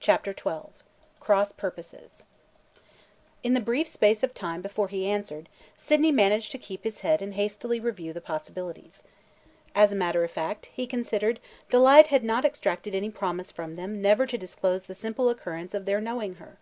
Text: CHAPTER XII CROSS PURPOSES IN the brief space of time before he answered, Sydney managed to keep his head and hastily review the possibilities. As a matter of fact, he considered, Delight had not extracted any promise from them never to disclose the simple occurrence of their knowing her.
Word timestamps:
CHAPTER 0.00 0.32
XII 0.36 0.70
CROSS 1.20 1.52
PURPOSES 1.52 2.24
IN 3.44 3.54
the 3.54 3.60
brief 3.60 3.86
space 3.86 4.24
of 4.24 4.34
time 4.34 4.60
before 4.60 4.88
he 4.88 5.06
answered, 5.06 5.48
Sydney 5.76 6.10
managed 6.10 6.50
to 6.50 6.58
keep 6.58 6.82
his 6.82 7.02
head 7.02 7.22
and 7.22 7.34
hastily 7.34 7.78
review 7.78 8.12
the 8.12 8.20
possibilities. 8.20 9.04
As 9.72 9.92
a 9.92 9.94
matter 9.94 10.24
of 10.24 10.32
fact, 10.32 10.66
he 10.74 10.88
considered, 10.88 11.38
Delight 11.70 12.08
had 12.08 12.24
not 12.24 12.44
extracted 12.44 12.96
any 12.96 13.10
promise 13.10 13.52
from 13.52 13.76
them 13.76 14.02
never 14.02 14.26
to 14.26 14.36
disclose 14.36 14.82
the 14.82 14.94
simple 14.96 15.28
occurrence 15.28 15.72
of 15.72 15.84
their 15.84 16.00
knowing 16.00 16.34
her. 16.42 16.56